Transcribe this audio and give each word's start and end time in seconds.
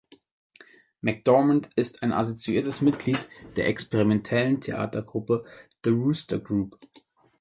McDormand 1.01 1.69
ist 1.75 2.01
ein 2.01 2.11
assoziiertes 2.11 2.81
Mitglied 2.81 3.19
der 3.55 3.67
experimentellen 3.67 4.59
Theatergruppe 4.59 5.45
"The 5.85 5.93
Wooster 5.95 6.39
Group". 6.39 6.79